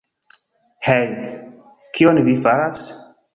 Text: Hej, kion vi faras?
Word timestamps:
Hej, 0.87 1.05
kion 1.99 2.23
vi 2.29 2.35
faras? 2.47 2.83